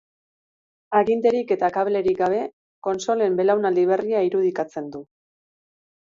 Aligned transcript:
Aginterik 0.99 1.51
eta 1.55 1.67
kablerik 1.75 2.15
gabe, 2.21 2.39
kontsolen 2.87 3.37
belaunaldi 3.41 3.83
berria 3.91 4.23
irudikatzen 4.29 4.89
du. 4.97 5.03